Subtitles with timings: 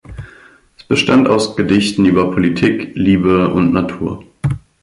[0.79, 4.23] Es bestand aus Gedichten über Politik, Liebe und Natur.